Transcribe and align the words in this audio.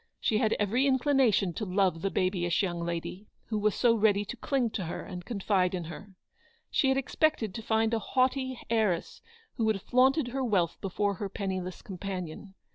She 0.19 0.39
had 0.39 0.53
every 0.53 0.87
inclination 0.87 1.53
to 1.53 1.63
love 1.63 2.01
the 2.01 2.09
babyish 2.09 2.63
young 2.63 2.79
lady, 2.83 3.27
"who 3.49 3.59
was 3.59 3.75
so 3.75 3.93
ready 3.93 4.25
to 4.25 4.35
cling 4.35 4.71
to 4.71 4.85
her 4.85 5.03
and 5.03 5.23
confide 5.23 5.75
in 5.75 5.83
her. 5.83 6.15
She 6.71 6.87
had 6.89 6.97
expected 6.97 7.53
to 7.53 7.61
find 7.61 7.93
a 7.93 7.99
haughty 7.99 8.57
heiress 8.67 9.21
who 9.57 9.65
would 9.65 9.75
have 9.75 9.83
flaunted 9.83 10.29
her 10.29 10.43
wealth 10.43 10.81
before 10.81 11.13
her 11.13 11.29
penniless 11.29 11.83
companion. 11.83 12.55